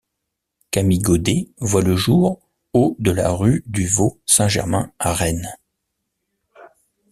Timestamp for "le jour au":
1.83-2.95